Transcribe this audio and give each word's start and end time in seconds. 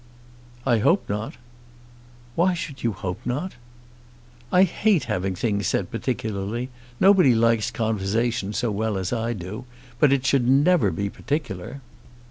"I 0.65 0.79
hope 0.79 1.07
not." 1.07 1.35
"Why 2.33 2.55
should 2.55 2.81
you 2.81 2.91
hope 2.91 3.19
not?" 3.23 3.51
"I 4.51 4.63
hate 4.63 5.03
having 5.03 5.35
things 5.35 5.67
said 5.67 5.91
particularly. 5.91 6.71
Nobody 6.99 7.35
likes 7.35 7.69
conversation 7.69 8.51
so 8.53 8.71
well 8.71 8.97
as 8.97 9.13
I 9.13 9.33
do; 9.33 9.65
but 9.99 10.11
it 10.11 10.25
should 10.25 10.49
never 10.49 10.89
be 10.89 11.07
particular." 11.11 11.81